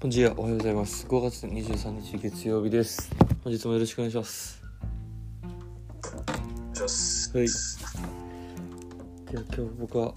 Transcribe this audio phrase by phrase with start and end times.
[0.00, 1.04] こんにちは、おはようございます。
[1.08, 3.10] 5月23日月曜日です。
[3.42, 4.62] 本日もよろしくお願いします。
[6.72, 7.48] じゃあすはい。
[9.32, 10.14] では今日僕は、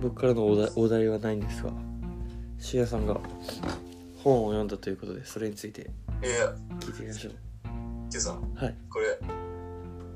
[0.00, 1.72] 僕からのお題お題はないんですが、
[2.60, 3.18] しやさんが
[4.22, 5.90] 本を読んだということで、それについて
[6.78, 7.32] 聞いてみましょう。
[8.12, 8.76] ケイさんはい。
[8.88, 9.18] これ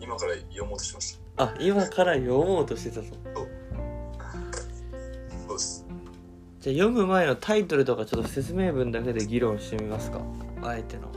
[0.01, 3.09] 今から読もうとしましたあ、今から読もうとしてたぞ。
[6.63, 10.21] じゃあ読む前のタイトルとかちょっと説明文だけで議論してみますか。
[10.63, 11.11] あえての。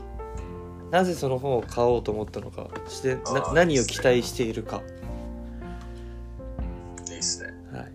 [0.90, 4.82] なぜその本を買おうと思ったのか、してな何を期待しているか。
[7.08, 7.92] いいっすねはい。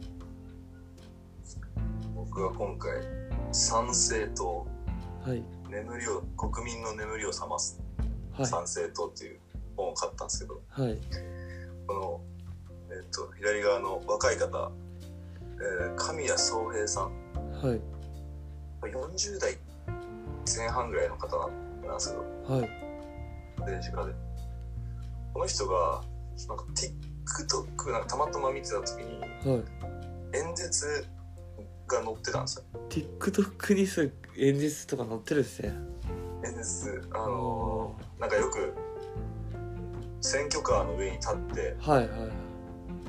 [2.16, 2.94] 僕は今回
[3.52, 4.66] 参政党
[5.30, 5.44] はい。
[5.70, 7.82] 眠りを国民の眠りを覚ます、
[8.32, 8.46] はい。
[8.46, 9.40] 参政党っていう
[9.76, 10.98] 本を買ったんですけどはい。
[11.86, 12.22] この
[12.96, 14.72] えっと左側の若い方、
[15.60, 17.21] えー神谷宗平さん
[17.68, 17.82] はい。
[18.92, 19.58] 40代
[20.58, 22.16] 前半ぐらいの方なんですけ
[22.50, 22.70] どはい。
[23.60, 24.14] 政治家で
[25.34, 26.02] この人が
[26.48, 29.64] なんか TikTok なんかたまたま見てた時にはい。
[30.38, 31.06] 演説
[31.88, 35.74] が載ってたんですよ TikTok にそう演説とか載ってるっすね。
[36.46, 38.74] 演説あのーなんかよく
[40.22, 42.28] 選挙カーの上に立ってはいは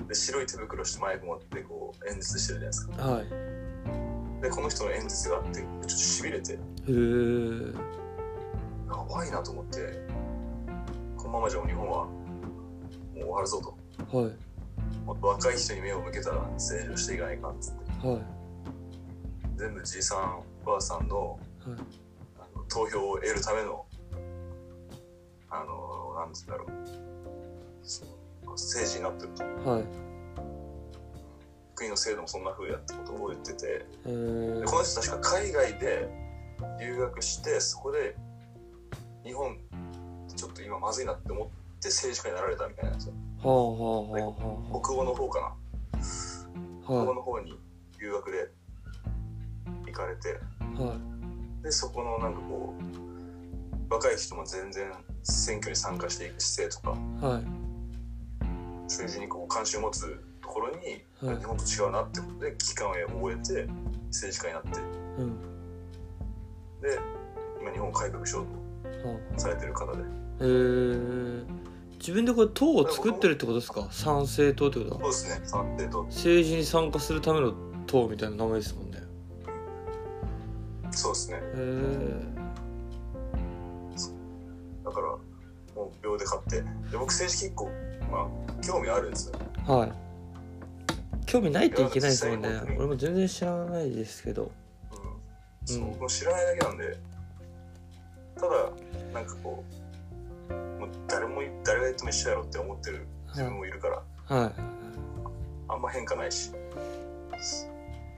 [0.05, 3.27] いで白い手袋してマイク持ってこう演説してるじゃないですかはい。
[4.43, 7.75] でこの人の演説があってちょっとしびれてへー。
[7.75, 9.79] やばいなと思って
[11.17, 12.11] このままじゃ日本はも
[13.15, 13.61] う終わるぞ
[14.11, 14.33] とはい。
[15.07, 18.23] もっと若い人に目を向けたら政治をしていかないかんっつってはい。
[19.57, 21.39] 全部じいさんばあさんのはい。
[22.39, 23.87] あの投票を得るための
[25.51, 29.29] あのなんつうんだろう政治になってる
[29.65, 29.85] とはい。
[31.75, 33.87] 国の制度もそんな風やってことを言ってて。
[34.05, 36.09] この人確か海外で
[36.81, 38.17] 留学してそこで
[39.25, 39.57] 日本
[40.35, 41.49] ちょっと今まずいなって思っ
[41.81, 45.53] て政治家になられたみたいなんですよはあはあはあは北欧の方かなあ。
[46.85, 47.59] 北欧はの方に
[48.01, 48.49] 留学で
[49.87, 50.33] 行かれてい。
[50.81, 51.63] はい。
[51.63, 52.75] でそこのなんかこ
[53.91, 54.91] う若い人も全然
[55.23, 57.45] 選挙に参加していく姿勢とかはい。
[58.85, 63.69] 政治にこう関心を持つところに、はい日本と違うなってことで危機感を覚えて
[64.09, 64.81] 政治家になって
[65.19, 65.41] うん。
[66.81, 66.99] で
[67.61, 70.05] 今日本を改革しようはとされてる方であ。
[70.41, 71.45] えー。
[72.01, 73.87] 自分でこれ党を作ってるってことですか？
[73.93, 77.55] 参政党ってことはそうですね参政党政治に参加するための
[77.87, 79.01] 党みたいな名前ですもんね。
[80.91, 82.33] そうですねへー。
[84.85, 85.07] だから
[85.77, 87.71] もう秒で買ってで僕政治結構
[88.11, 89.39] まあ興味あるんですよ
[89.73, 89.93] はい。
[91.33, 92.49] 興味ないといけないですもんね。
[92.77, 94.51] 俺も全然知らないですけど。
[94.91, 96.99] うん、そうも知らないだけなんで。
[98.35, 98.71] ただ
[99.15, 99.65] なんかこ
[100.51, 104.53] うもう誰も誰が言っても一緒やろって思ってる自分もいるから、はい。
[105.69, 106.53] あんま変化ないし。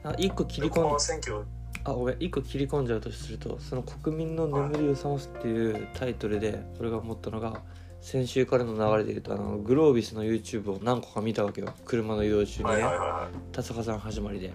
[0.03, 1.45] あ、一個切り込んま選挙
[1.85, 2.17] あごめん。
[2.19, 7.63] 一個切り込んじゃうとするとその「国民の眠りを覚ます」っていうタイトルで俺が思ったのが
[8.05, 11.73] 先週からの流れで言うとあのグロービスの YouTube を何個か見たわけよ。
[11.87, 14.53] 車の移動中にはいねはいはいは田坂さん始まりで。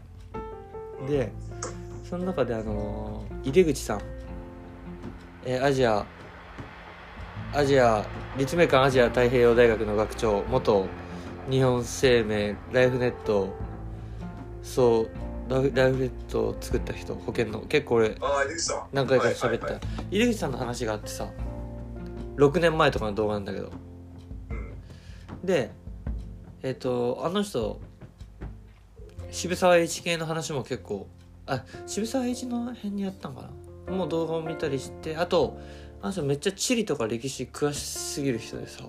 [1.08, 1.32] いで
[2.08, 4.02] その中であの井出口さん。
[5.46, 6.06] えーアジア
[7.52, 8.06] アジア
[8.38, 10.88] 立命館アジア太平洋大学の学長元
[11.50, 13.52] 日本生命ライフネット
[14.62, 15.08] そ
[15.48, 17.62] うライライフネットを作った人保険の。
[17.62, 18.84] 結構俺ああ井口さん。
[18.94, 19.80] 何回か喋った、はいはいは
[20.12, 20.16] い。
[20.16, 21.28] 井出口さんの話があってさ
[22.40, 23.72] 6年前とかの動画なんだけど。
[24.50, 25.46] うん。
[25.46, 25.72] で
[26.64, 27.80] えっ、とあの人
[29.32, 31.08] 渋沢栄一系の話も結構
[31.46, 33.50] あ渋沢栄一の辺にやったんか
[33.88, 33.94] な？
[33.94, 35.60] もう動画を見たりしてあと
[36.02, 38.84] あの人めっちゃ地理とか歴史詳しすぎる人でさ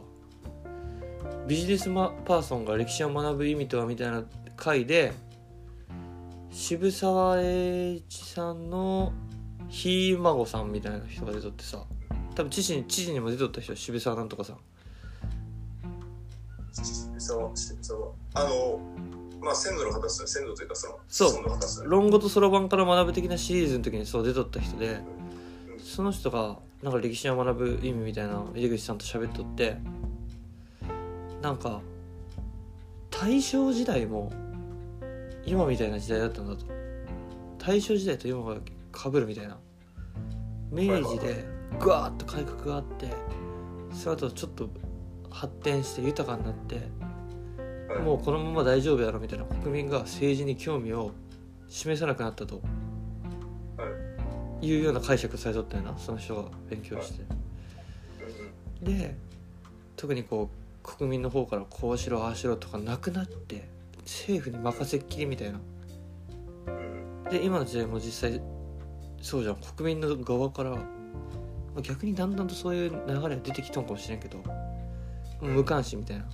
[1.47, 4.25] ビジネスマパーソンが歴史を学ぶ意味とはみたいな
[4.57, 5.13] 回で
[6.51, 9.13] 渋沢栄一さんの
[9.69, 11.85] ひい孫さんみたいな人が出とってさ
[12.41, 14.57] 多分知事に知事にも出とった人渋沢なんとかさん。
[18.33, 18.81] あの
[19.43, 21.29] まあ先祖の方ですね先祖というかそのそう。
[21.29, 21.83] 子孫の方です。
[21.83, 25.03] ね論語とそろばんから学ぶ的なシリーズの時にそう出とった人で
[25.85, 29.77] その人がなんか歴史を学ぶ意味みたいな井出口さんと喋っとって
[31.43, 31.83] なんか
[33.11, 34.33] 大正時代も
[35.45, 36.65] 今みたいな時代だったんだと。
[37.59, 38.57] 大正時代と今が
[38.97, 39.59] 被るみたいな。
[40.73, 43.09] 明治でグワーッと改革があって
[43.93, 44.69] その後ちょっと
[45.31, 46.77] 発展して豊かになって
[47.89, 51.13] はいもうこのまま大丈夫やろみたいな国民が政治に興味を
[51.69, 52.61] 示さなくなったと
[53.77, 53.87] は
[54.61, 57.23] いいうような解釈されとったよなその人が勉強して。
[57.23, 57.41] うん
[58.83, 59.15] で
[59.97, 63.69] 特にこう国民の方からこうしろああしろとかなくなって
[63.99, 65.61] 政府に任せっきりみたいな。
[67.31, 68.41] で今の時代も実際
[69.21, 69.57] そうじゃん。
[69.57, 70.81] 国民の側からまあ
[71.83, 74.43] 逆にだんだんとそういう流れが出てきたんかもしれんけど
[75.41, 76.25] 無関心みたいな。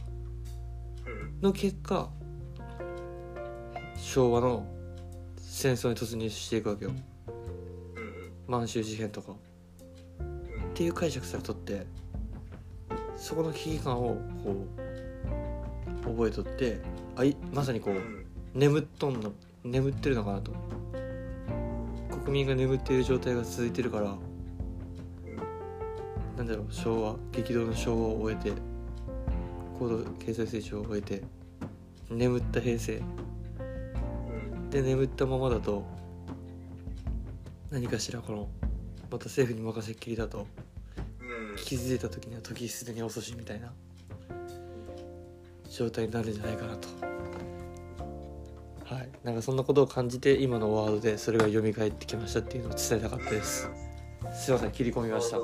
[1.07, 1.41] うん。
[1.41, 2.09] の結果
[3.97, 4.67] 昭和の
[5.37, 6.91] 戦争に突入していくわけよ。
[6.91, 8.33] うん。
[8.47, 9.33] 満州事変とか。
[9.33, 9.47] うん
[10.77, 11.87] っていう解釈されとって
[13.17, 14.67] そこの危機感をこ
[16.05, 16.83] う覚えとって
[17.17, 18.27] あいまさにこううん。
[18.55, 19.33] 眠っとんの
[19.65, 20.53] 眠ってるのかなと。
[22.25, 24.17] 国民が眠っている状態が続いてるから
[26.37, 28.53] なんだろう昭和激動の昭和を終えて
[29.79, 31.23] 高度経済成長を終えて
[32.11, 32.97] 眠った平成。
[32.97, 33.03] う
[34.59, 34.71] ん。
[34.71, 35.85] で眠ったままだと
[37.71, 38.49] 何かしらこの
[39.11, 40.47] また政府に任せっきりだと
[41.21, 41.57] うん。
[41.57, 43.73] 気づいた時には時すでに遅しみたいな
[45.71, 46.89] 状態になるんじゃないかなと。
[48.85, 49.09] はい。
[49.25, 53.69] なんかそんなことを感じて今のワードでそれが蘇ってきましたっていうのを伝えたかったです。
[54.33, 55.39] すいません切り込みました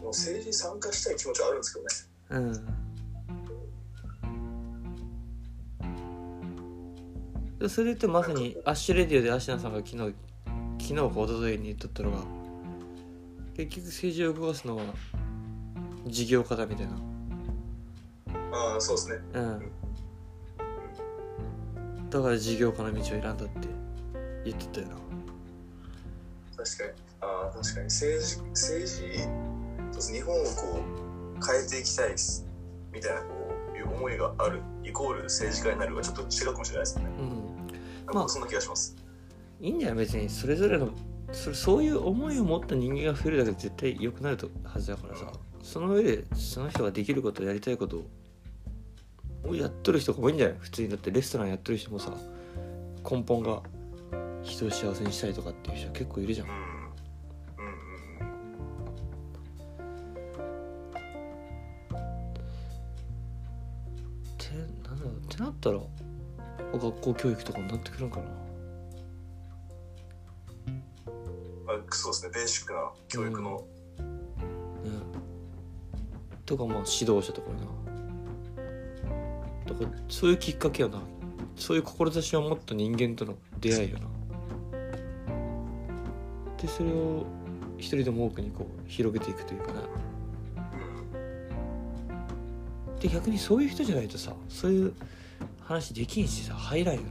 [0.00, 1.90] もう政治に参加したい気持ちはあるんですけどね。
[2.30, 2.38] う
[2.72, 2.86] ん
[7.58, 10.14] でそれで言うとまさにアッシュレディオでアシナさんが昨日昨
[10.78, 12.18] 日か一昨日に言っとったのが
[13.56, 14.84] 結局政治を動かすのは
[16.06, 16.92] 事業家だみたいな
[18.52, 19.18] ああ、そうですね。
[19.34, 19.85] うん
[22.16, 23.50] だから事業家の道を選んだって
[24.44, 24.94] 言ってたよな
[26.56, 26.90] 確かに。
[27.20, 27.86] ああ、確かに。
[27.86, 28.88] 政治、政
[30.00, 30.80] 治、日本をこ
[31.38, 32.46] う、変えていきたいです。
[32.92, 33.26] みたいな、こ
[33.74, 37.04] う、いう思いがある、イコール政治家になるはちょっと違うかもしれないですね。
[37.18, 37.46] うん
[38.06, 38.96] なんかそんな気がします。
[39.60, 40.90] いいんじゃない別にそれぞれの
[41.32, 48.06] それそういう思いを持った人間が増えるだけで絶対良くなるとはずだからさその上でその人ができることやりたいことを
[49.54, 50.56] やっとる人が多いんじゃない？
[50.58, 52.12] 普通にだってレストランやってる人もさ
[53.08, 53.62] 根本が
[54.42, 56.46] 人を幸せにしたいとかっていう人結構いるじゃん。
[64.38, 64.52] て
[64.88, 65.16] なんだろう？
[65.16, 65.78] ってなったら
[66.72, 68.24] 学校教育とかになってくるんかな？
[71.90, 72.32] そうですね。
[72.34, 73.64] ベーシックな教育の、
[74.84, 74.90] ね。
[76.44, 77.66] とかまあ指導者とかにな
[79.66, 81.00] だからそういうきっかけよな。
[81.56, 84.06] そういう志を持った人間との出会いよな。
[86.60, 87.26] でそれを
[87.78, 89.82] 一人でも多くにこう広げていくというかな。
[93.00, 94.94] で逆にそういう人じゃないとさそういう
[95.60, 97.08] 話できんしさ入らんよな。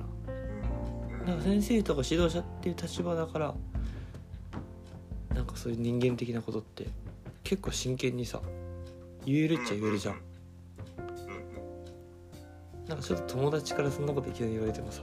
[1.26, 3.56] だから先生とか指導者っていう立場だから
[5.34, 6.88] なんかそういう人間的なことって
[7.44, 8.42] 結構真剣にさ
[9.26, 10.22] 言えるっちゃ言えるじゃん。
[12.88, 15.02] なんかちょっと友達からそんなこといきなり言われてもさ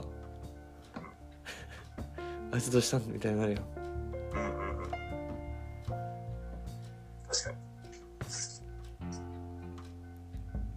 [2.51, 3.03] あいつどうしたん？
[3.11, 3.59] みたいになるよ
[4.33, 4.89] うんうんうんうん。
[4.89, 4.99] 確
[7.45, 7.57] かに。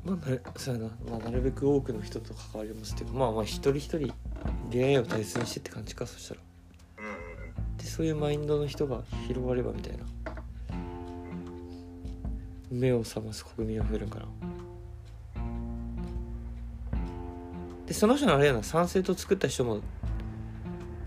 [0.05, 4.13] まあなるそうやな、まあ、なるべく多くの人と関わりますっていうかまあまあ一人一人
[4.71, 6.41] 出会いを大切にしてって感じかそしたら
[6.99, 7.77] うん。
[7.77, 10.05] でそういうマインドの人が広がればみたいな
[12.71, 14.27] 目を覚ます国民が増えるんかな
[17.87, 19.81] でその人のあれやな賛成と作った人も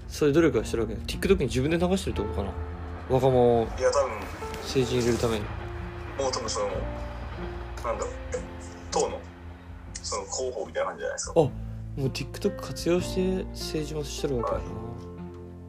[0.08, 2.52] そういう努力はしてるわけね TikTok に自分で流してるってことかな。
[3.10, 4.20] 若者をいや、多分、
[4.62, 5.42] 政治に入れるために。
[6.18, 8.14] もう多分その、なんだろう、
[8.92, 9.20] 党の、
[10.02, 11.34] その広報みたいな感じじゃないですか。
[11.36, 11.70] あ
[12.00, 14.62] もう TikTok 活用して政治もしてるわけや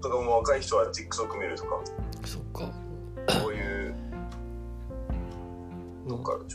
[0.00, 1.80] とかもう若い人は TikTok 見るとか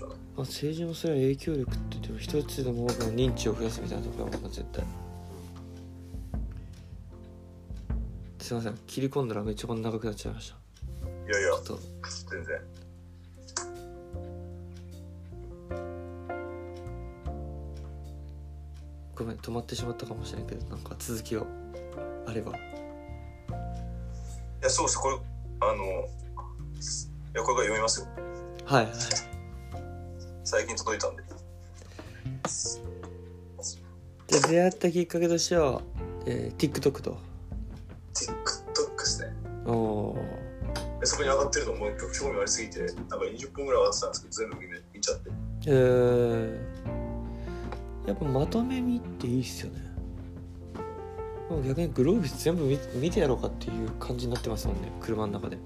[0.01, 4.83] まのがあ政治もそれは影響力って言っても一つでも多くの認知を増やすみたいなところだもんな絶対
[8.39, 10.55] すいません切り込んだらめっちゃこんな長くなっちゃいました
[11.07, 11.79] いやいやちょっと
[12.29, 12.61] 全然。
[19.15, 21.47] ごめん止まってしまったかもしれんけどなんか続きを
[22.27, 22.57] あればい
[24.61, 24.97] や、そうです。
[24.97, 25.17] これ、
[25.61, 25.77] あの、い
[27.33, 28.07] や、これから読みますよ。
[28.65, 29.34] はいはい
[30.45, 31.23] 最近届いたんで。
[34.27, 35.81] で出会ったきっかけとしては、
[36.25, 37.17] えー、TikTok と
[38.13, 39.33] TikTok ですね。
[39.65, 40.17] おお
[40.99, 41.87] でそこに上がってるのも
[42.17, 44.55] 興味ありすぎて、なんか20分ぐらい上がってたんですけど、全部
[44.93, 45.29] 見ちゃって。
[45.29, 45.33] ー
[45.67, 49.81] えー、やっぱまとめ見っていいっすよね
[51.49, 55.57] もう逆にグローブス全部見見てやろうかっていう感じになってますもんね車の中で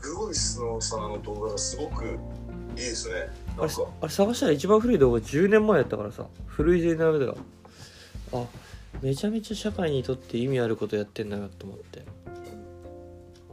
[0.00, 2.18] グロイスのさんの動画がすごく
[2.76, 3.14] いいですね。
[3.58, 6.26] あれあれ探したら一番古い動画10年前やったからさ。
[6.46, 7.26] 古いでダメだ。
[7.26, 7.36] よ
[8.32, 8.44] あ
[9.02, 12.02] めちゃめちゃ社会にとって意味あることやってんだよと思って。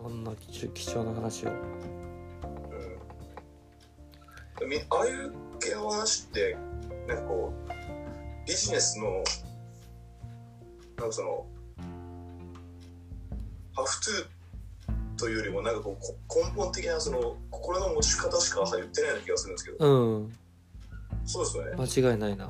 [0.03, 1.49] あんな貴重貴重な話を。
[4.61, 4.69] うん。
[4.69, 6.57] みああいう系の話って
[7.07, 7.71] なんかこう
[8.47, 9.23] ビジネスの
[10.97, 11.45] なんかその
[13.73, 14.40] ハフトゥー
[15.21, 19.77] というよりもなんかこうこ根本的なその心の持ち方しか言ってないような気がするんですけど。
[19.77, 20.33] うん。
[21.25, 21.75] そうですよね。
[21.77, 22.49] 間違いないな。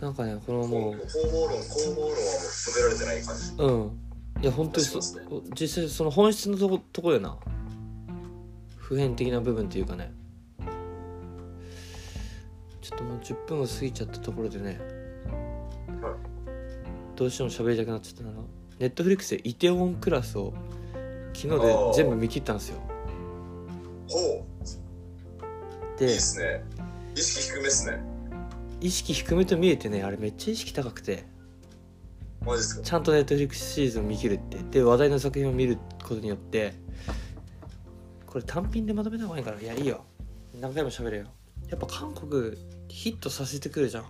[0.00, 3.52] なんかねこのも方法論方法論はもう述べられてない感じ。
[3.58, 4.42] ううん。
[4.42, 5.24] いや本当にそね。
[5.60, 7.36] 実際その本質のとことこよな。
[8.76, 10.12] 普遍的な部分っていうかね。
[12.80, 14.78] ちょっともう10分を過ぎちゃったところでね。
[16.00, 16.14] はい。
[17.16, 18.30] どうしても喋りたくなっちゃったな
[18.80, 20.54] ネットフリックスでイテウォンクラスを
[21.34, 21.92] 昨日あでー。
[21.92, 22.80] 全部見切ったんですよ。
[24.08, 24.22] ほう。
[24.22, 24.38] い
[25.96, 26.64] いでですね。
[27.14, 28.02] 意識低めっすね。
[28.80, 31.26] 意識低めと見えてねあれめっちゃ意識高くて。
[32.40, 32.82] マジですか？
[32.82, 34.56] ちゃんとネットフリックスシーズン見切るって。
[34.70, 36.72] で話題の作品を見ることによって
[38.26, 40.06] これ単品でまとめた方がいいからいやいいよ。
[40.58, 41.26] 何回も喋れよ。
[41.68, 42.56] やっぱ韓国
[42.88, 44.04] ヒットさせてくるじゃん。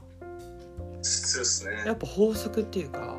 [1.02, 1.82] そうですね。
[1.84, 3.18] やっぱ法則っていうか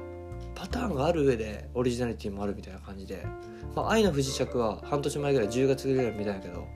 [0.61, 3.25] パターンがある上でオリジナリティもあるみたいな感じで
[3.75, 6.67] 「まあ、愛の不時着」は半年前ぐらい10月ぐらい見たんやけど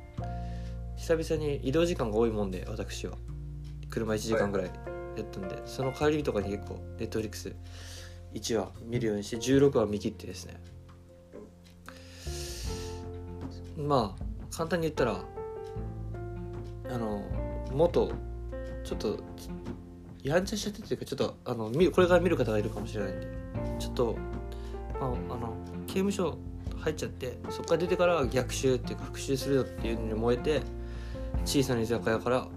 [0.97, 3.15] 久々に移動時間が多いもんで私は。
[3.91, 7.55] 車1時間ぐらいやったんで、その帰りとかに結構ネットフリックス
[8.33, 10.59] 1話見るようにして16話見切ってですね。
[13.77, 15.23] まあ簡単に言ったら
[16.89, 17.23] あの
[17.71, 18.11] 元
[18.83, 19.19] ちょっと
[20.23, 23.44] やんちゃしちゃってっていうかちょっとあのこれから見る方がいるかもしれないんで。
[23.79, 24.17] ちょっと
[24.99, 25.53] まああの
[25.87, 26.37] 刑務所
[26.79, 30.61] 入っちゃってそこから出てから逆襲っていうか復讐するよっていうのに燃えて
[31.45, 32.47] 小さな居酒屋から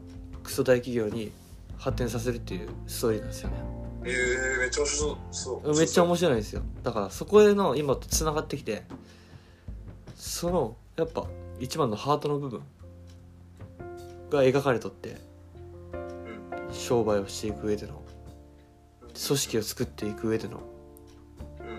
[0.43, 1.33] クソ大企業に
[1.79, 3.57] 発展させるっていうストーリーなんですよね。
[4.05, 6.63] えー、めっちゃ面白そうめっちゃ面白いですよ。
[6.83, 8.85] だからそこへの今とつながってきて
[10.17, 11.27] そのやっぱ
[11.61, 12.63] 一番のハートの部分
[14.31, 15.17] が描かれとって
[15.93, 15.97] う
[16.71, 18.03] ん商売をしていく上での
[19.27, 20.61] 組織を作っていく上での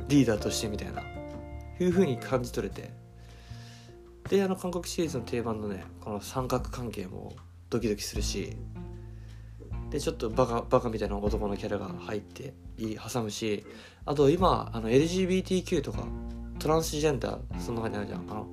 [0.09, 1.01] リーダーとしてみたいな
[1.79, 2.91] いう風に感じ取れて。
[4.29, 7.33] であの韓国シリーズの定番のねこの三角関係も
[7.71, 8.55] ドキドキするし
[9.89, 13.65] でちょっとバカバカみたいな男のキャラが入っていい挟むし
[14.05, 16.03] あと今あの LGBTQ とか
[16.59, 18.29] トランスジェンダーそんな感じあるじゃん。
[18.29, 18.47] あの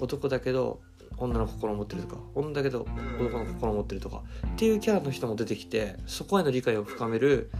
[0.00, 0.80] 男だけど
[1.16, 2.86] 女の心を持ってるとか女だけど
[3.20, 7.50] 男の心を持ってるとかっていうキャラの人も出てきてそこへの理解を深める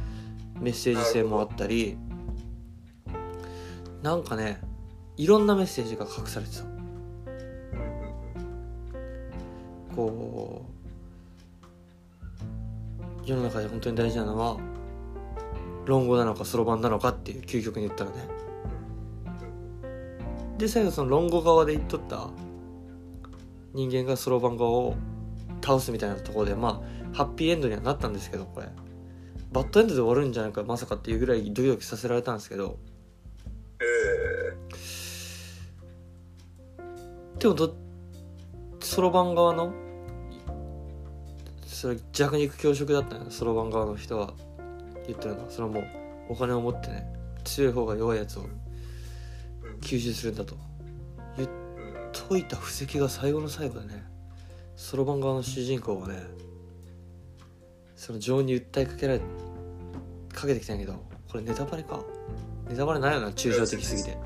[0.61, 1.97] メッセージ性もあったり
[4.03, 4.61] なんかね
[5.17, 6.65] いろんなメッセージが隠されてた。
[9.97, 10.65] こ
[13.25, 14.57] う世の中で本当に大事なのは
[15.87, 18.17] 論語なのかそろばんなのかっていう究極に言ったらね。
[20.57, 22.31] で最後その論語側で言っとった
[23.75, 24.97] 人間がそろばん側を
[25.61, 28.69] 倒すみたいなところでまあハッピーエンドにはなったんですけどこれ。
[29.51, 32.79] バッドエンドで終わるんじゃないかまさかっていうぐらいドキドキさせられたんですけど
[37.39, 37.57] でも
[38.81, 39.73] そろばん側の？
[41.65, 44.35] それ弱肉強食だったよそろばん側の人は。
[45.07, 45.51] 言ってるのは。
[45.51, 45.85] それはもう
[46.31, 47.07] お金を持ってね。
[47.45, 48.43] 強い方が弱いやつを
[49.81, 50.57] 吸収するんだと。
[51.39, 51.49] うん
[52.29, 54.05] 解いた布石が最後の最後でね。
[54.77, 56.23] そろばん側の主人公がね
[57.97, 59.21] その情に訴えかけられ
[60.33, 62.01] かけてきたんやけどこれネタバレか？
[62.69, 64.17] ネタバレないよな抽象的すぎて。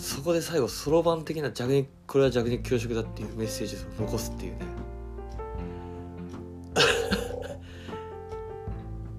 [0.00, 4.60] そこで最後そろばん的な弱肉これは弱肉強食だっていうメッセージを残すっていうね。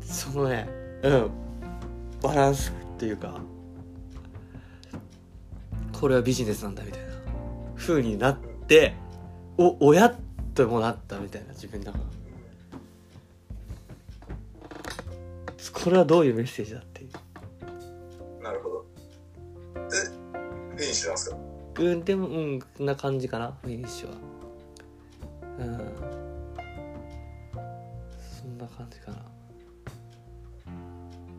[0.01, 0.67] そのね
[1.03, 1.29] うん。
[2.19, 3.39] バランスっていうか
[5.93, 7.07] これはビジネスなんだみたいな。
[7.77, 8.95] 風になって
[9.57, 10.17] お親
[10.55, 12.05] ともなったみたいな自分の中が。
[15.73, 18.43] これはどういうメッセージだっていう。
[18.43, 18.85] なるほど。
[19.89, 20.10] で
[20.81, 21.37] フィニッシュなんですか？
[21.79, 24.15] うんでもうんこんな感じかなフィニッシュは。
[25.59, 25.77] うん。
[28.19, 29.17] そんな感じかな、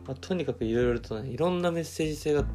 [0.07, 2.45] まあ、とにかくいろいろとねいろんなメッセージ性が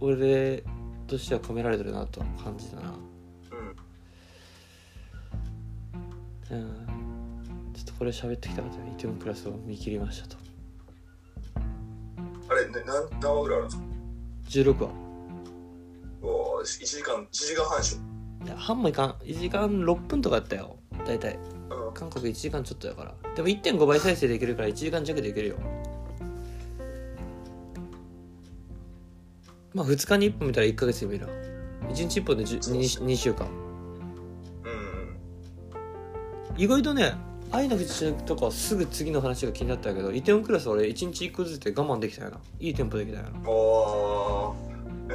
[0.00, 0.62] 俺
[1.08, 2.94] としては込められてるなとは感じたな。
[6.50, 6.58] うん。
[6.58, 10.36] うんちょっとこれ喋ってきたかったねイテウォンクラスを見切りましたと。
[12.48, 13.84] あれ、ね、何何話ぐらいあるんですか
[14.70, 15.03] ？16話
[16.64, 17.92] おー1時間1時間半でし
[18.46, 19.10] いや半もいかん。
[19.22, 20.76] 1時間6分とかやったよ。
[21.06, 21.38] 大体。
[21.70, 23.14] ょ、うん、韓国1時間ちょっとやから。
[23.34, 25.56] でも1.5倍再生できるから1時間弱でいけるよ。
[29.74, 31.32] まあ2日に1本見たら1ヶ月で見るわ
[31.90, 33.46] 1日1本で 2, 2週間。
[33.46, 33.50] う
[34.70, 35.16] ん
[36.56, 37.14] 意外とね
[37.50, 42.40] 愛の不時着とかすぐ次の話が気になったけどイテウォンクラスは俺1日1個ずつで我慢できたよな。
[42.60, 43.48] いいテンポできたよな。
[43.48, 45.14] おー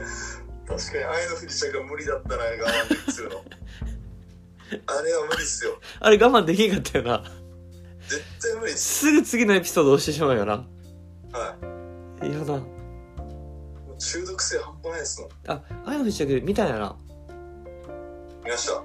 [0.80, 2.48] 確かに愛の不時着が無理だったな我
[2.86, 3.36] 慢でするの
[4.88, 5.80] あれは無理っすよ。
[6.00, 7.24] あれ我慢できんかったよな。
[8.08, 9.08] 絶対無理っす。
[9.08, 10.54] すぐ次のエピソード押してしまうよな。
[11.32, 11.58] は
[12.22, 12.28] い。
[12.28, 12.58] いやなも
[13.96, 15.30] う中毒性半端ないですもん。
[15.48, 16.96] あ愛の不時着見たんやな。
[18.44, 18.74] 見ました。
[18.74, 18.76] い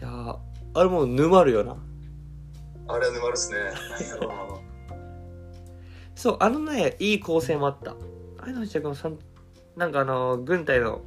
[0.00, 0.38] やー
[0.74, 1.76] あれもう沼るよな。
[2.88, 3.58] あれは沼るっすね。
[6.16, 7.94] そうあのねいい構成もあった。
[8.42, 9.18] 愛の不時着もさん
[9.76, 11.00] なんかあの軍隊の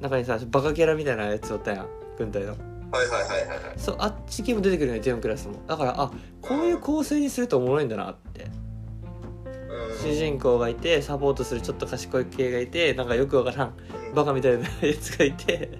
[0.00, 1.86] 中にさバカキャラみたいなやつおったやん。
[2.18, 2.50] 軍隊の。
[2.50, 3.78] はいはいはいはいはい。
[3.78, 5.54] そうあっち系も出てくるよねイテウォンクラスも。
[5.66, 6.10] だからあ
[6.40, 8.44] こういう構成にするとおもろいんだなって。
[8.44, 9.98] うん。
[9.98, 13.74] 主人公がいてサポートするちょっと賢い系がいてなんかよくわからん
[14.08, 14.14] うん。
[14.14, 14.68] バカみたいなや
[15.00, 15.78] つがいて。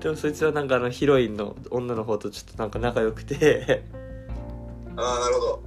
[0.00, 3.84] でもそいつはなんかあのヒロインの女の方とちょっとなんか仲良くて。
[4.96, 5.62] ああなるほど。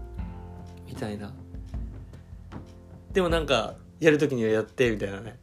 [0.85, 1.33] みたいな
[3.17, 5.39] でもなんかやるときにはやってみたいなね。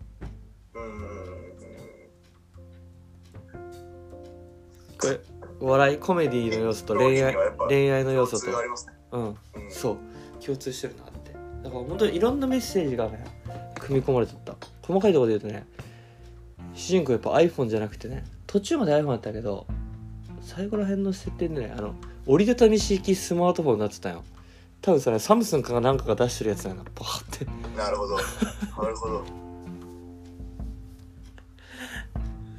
[4.96, 5.18] これ
[5.58, 7.34] 笑いコメディの要素と恋愛
[7.66, 8.46] 恋愛の要素と。
[8.46, 8.52] ね。
[9.10, 9.24] うん。
[9.24, 9.36] うん。
[9.68, 9.98] そう。
[10.40, 11.32] 共通してるなって。
[11.32, 13.24] だから本当にいろんなメッセージがね
[13.80, 14.54] 組み込まれてった。
[14.82, 15.66] 細かいところで言うとね
[16.74, 19.66] 主人公やっぱ iPhone じゃなくてね途中まで iPhone だったけど
[20.42, 24.22] 最後ら辺の設定でねあの折りたたみ式スマートフォンになってたよ
[24.84, 26.74] 多分それサムスンかがなんかが出してるやつな。
[26.94, 27.46] パーって。
[27.74, 28.16] なるほど。
[28.16, 28.22] な
[28.86, 29.24] るほど。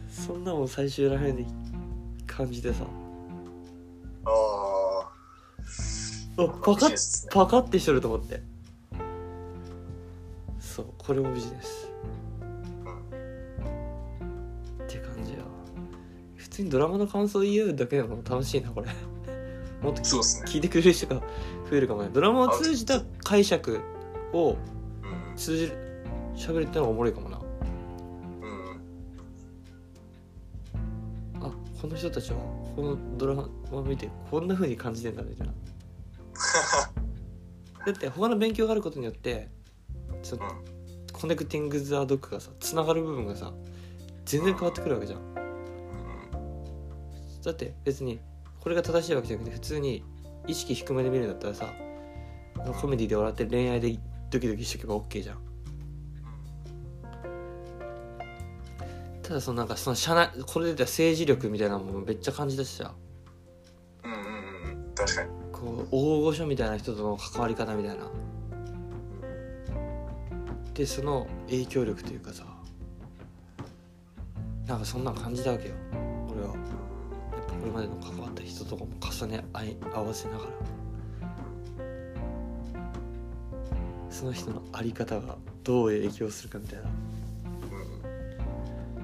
[0.09, 1.51] そんなもん最終ら辺で
[2.25, 2.83] 感じてさ。
[4.25, 4.33] ああ
[6.41, 7.29] おパカッね。
[7.31, 8.41] パカってしとると思って。
[10.59, 11.91] そうこれもビジネス。
[14.83, 15.37] って感じや。
[16.37, 18.87] 普通にドラマの感想言うだけでも楽しいなこれ
[19.81, 21.21] もっと聞いてくれる人が
[21.69, 22.09] 増えるかもね。
[22.11, 23.81] ドラマを通じた解釈
[24.33, 24.57] をうん。
[25.35, 25.77] 通じる
[26.35, 27.39] 喋るってのがおもろいかもな。
[28.41, 28.45] う
[31.41, 31.41] ん。
[31.41, 32.37] あこの人たちは
[32.75, 35.53] このドラマを見てこんな風に感じてんだみたいな。
[37.85, 39.49] だって他の勉強があることによって
[40.23, 40.41] その
[41.13, 43.53] コネクティング・ザ・ドックがさつながる部分がさ
[44.25, 45.35] 全然変わってくるわけじゃん。
[47.43, 48.19] だって別に
[48.65, 50.03] これが正しいわけじゃなくて普通に
[50.47, 51.71] 意識低めで見るんだったらさ
[52.81, 53.99] コメディで笑って恋愛で
[54.31, 55.37] ドキドキしとけば OK じゃん。
[59.21, 62.95] ただそのなんかその社内これで言ったら政治力みたいなのもめっちゃ感じたしさ。
[64.03, 65.29] うんうん確かに。
[65.51, 68.09] こう大御所みたいな人との関わり方みたいな。
[70.73, 72.45] でその影響力というかさ
[74.65, 75.75] なんかそんなん感じたわけよ。
[76.31, 76.47] 俺は。
[76.47, 80.51] やっぱこれまでの関わった人とかも重ね合い合わせながら。
[84.09, 86.83] その人の在り方がどう影響するかみたいう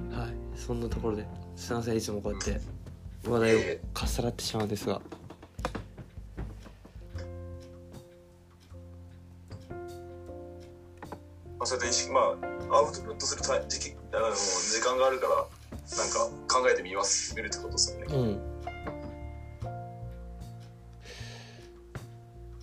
[0.08, 0.10] ん。
[0.10, 0.30] なはい。
[0.56, 1.98] そんなところですいません。
[1.98, 2.62] いつもこうやって
[3.28, 3.60] 話題を
[3.94, 5.02] かっさらってしまうんですが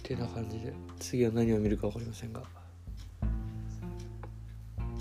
[0.08, 2.42] てな感じで次は何を見るか分かりませんが。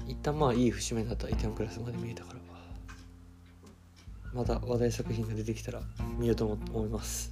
[0.05, 2.39] 一旦まあいい節目になったイテウォンクラスまで見えたから。
[4.33, 5.81] また話題作品が出てきたら
[6.19, 7.31] 見ようと思思います。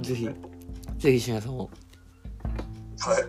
[0.00, 0.28] ぜひ
[0.98, 1.70] ぜひ深夜さんも
[3.00, 3.24] はい。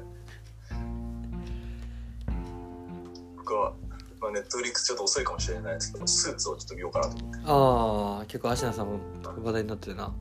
[3.38, 3.74] 僕は、
[4.20, 7.40] まあ、ネットフリックスちょっと遅いかもしれないですけどスーツをちょっと見ようかなと思って。
[7.46, 9.00] ああ結構芦名さんも
[9.44, 10.14] 話題になってるな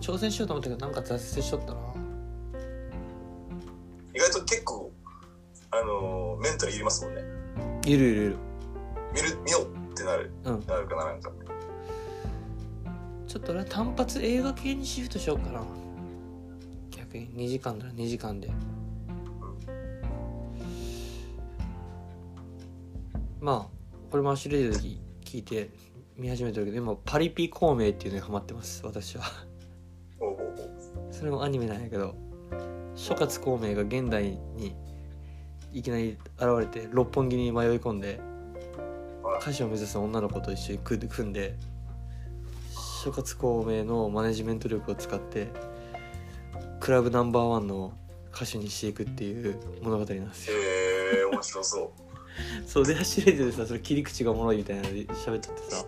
[0.00, 1.80] 挑戦しようと思ったけどなんか挫折しとったな。
[4.14, 4.92] 意外と結構
[5.70, 7.22] あのーメンタルいりますもんね。
[7.84, 8.36] いるいるいる。
[9.14, 10.66] 見る見ようってなるうん。
[10.66, 11.30] なるかななんか。
[13.26, 15.62] ちょっと俺は単発映画系にシフトしようかな。
[16.90, 18.50] 逆に2時間なら2時間で。
[23.40, 24.78] まあこれもアシュレイドで
[25.24, 25.70] 聞いて
[26.16, 29.24] 見始めてるけど今パリピ孔明っていうのにハマってます私は
[31.20, 32.14] それもアニメなんやけど
[32.94, 34.74] 諸葛孔明が現代に
[35.70, 38.18] いきなり現れて六本木に迷い込んで
[39.22, 41.56] はい歌手を目指す女の子と一緒に組んで
[43.04, 45.48] 諸葛孔明のマネジメント力を使って
[46.80, 47.92] クラブナンバーワンの
[48.34, 50.56] 歌手にしていくっていう物語なんですよ。
[50.56, 51.90] へえ面白そう。
[52.66, 55.84] そうで走れててさそれ切り口がおもろいみたいなので喋っちゃってさ。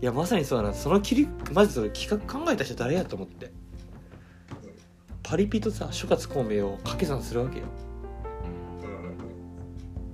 [0.00, 0.74] いやまさにそうだな。
[0.74, 3.50] その切りマジそれ企画考えた人誰やと思って
[5.28, 7.66] パリピとさ諸葛孔明を掛け算するわけよ。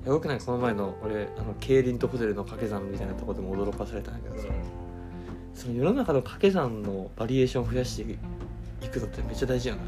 [0.05, 4.48] やばくないこの前の俺あの競輪とホテルの掛け算みたいなとこでも驚かされたんだけどさ。
[5.55, 8.03] その世の中の掛け算のバリエーションを増やして
[8.85, 9.83] いくのってめっちゃ大事やな。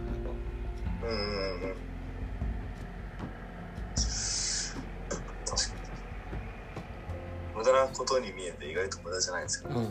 [1.03, 1.71] うんうんうん。
[1.71, 1.75] うん
[5.45, 5.75] 確か
[7.53, 7.57] に。
[7.57, 9.87] 無駄なことに見えて意外と無駄じゃないんですけどうん。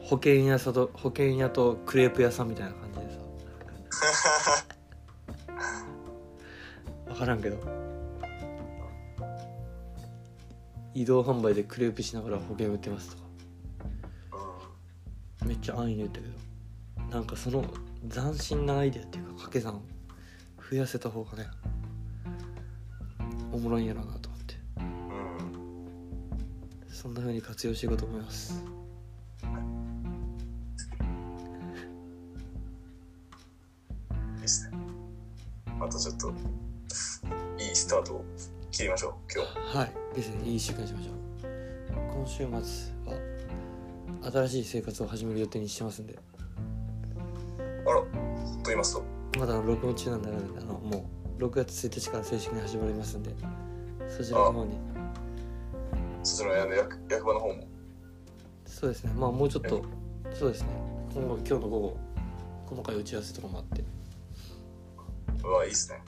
[0.00, 3.12] 保険屋さと保険屋とクレープ屋さんみたいな感じで
[3.90, 4.64] さ
[7.18, 7.58] 分からんけど。
[10.94, 13.24] 移動販売でクレープしながら保険売ってますとか。
[15.44, 16.32] めっちゃ安易に言ったけど。
[17.10, 17.64] なんかその
[18.08, 19.80] 斬新なアイデアっていうか掛け算
[20.70, 21.48] 増やせた方がね
[23.50, 24.54] おもろいんやろうなと思って。
[26.88, 28.62] そんな風に活用していこうと思います。
[35.78, 36.32] またちょっと
[37.58, 38.24] いいスタートを
[38.70, 39.78] 切りましょう今日。
[39.78, 40.16] はい。
[40.16, 41.14] ですねいい1週間にしましょう。
[42.14, 46.18] 今週末は新しい生活を始める予定にしてますんで。
[47.58, 48.06] あらと
[48.64, 49.04] 言いますと。
[49.38, 53.34] まだ録音中なんであれなんであのもう6月1日から正式に始まりますんで。
[54.08, 54.78] そちらの方に。
[56.22, 57.66] そちらの役役場の方も。
[58.64, 59.12] そうですね。
[59.14, 59.84] まあもうちょっと
[60.32, 60.68] そうですね。
[61.12, 61.96] 今後今日の午後
[62.66, 63.84] 細かい打ち合わせとかもあって。
[65.44, 66.02] うわいいっすね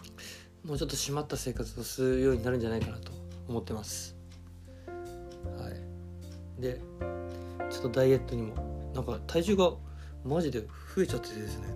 [0.64, 3.12] もうちょっと締まった生活をするようになるんじゃないかなと
[3.48, 4.14] 思ってます。
[5.58, 6.60] はい。
[6.60, 6.80] で
[7.70, 9.72] ちょっとダイエットにもなんか体重が
[10.24, 10.60] マジで
[10.94, 11.66] 増えちゃっててですね。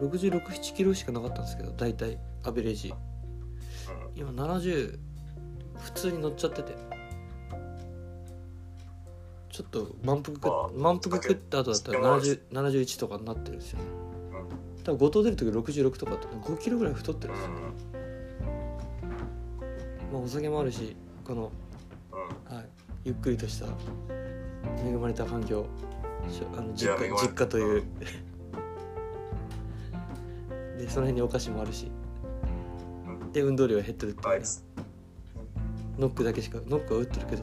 [0.00, 2.92] 6 6 7キロしかなかったんですけど大体アベレージ。
[4.14, 4.98] 今70
[5.78, 6.74] 普通に乗っちゃってて。
[9.50, 13.84] ちょっと満腹満腹食った後だったら70 71とかになってるんですよね。
[13.92, 13.94] う
[14.76, 17.56] ん多分後藤出る時66とかだと5キロぐらい太ってるんですよ、う
[20.10, 20.12] ん。
[20.14, 21.52] まあ、お酒もあるしこの、
[22.12, 22.64] うんはい、
[23.04, 23.66] ゆっくりとした
[24.82, 25.66] 恵まれた環境
[26.56, 27.82] あの実家実家という。
[30.78, 31.90] でその辺にお菓子もあるし。
[33.06, 34.42] うんで運動量減ってるっていう
[35.98, 37.42] ノックだけしかノックは打ってるけど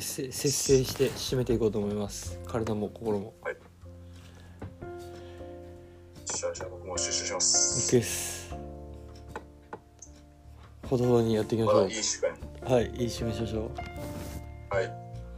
[0.00, 2.38] 節制節制して締めていこうと思います。
[2.46, 3.34] 体も心も。
[6.24, 7.92] じゃあじゃあ僕も出社しま OK す。
[7.92, 8.54] です
[10.88, 12.38] ほどほどにやっていきましょいい時間に。
[12.62, 13.70] うはいいい締めしましょ
[14.70, 14.74] う。
[14.74, 14.86] はい。
[14.86, 14.94] はい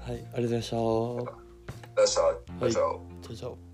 [0.09, 0.77] ありがとうございました。
[0.77, 2.25] いらっしゃい
[2.59, 3.66] いらっしゃいチャオチャオ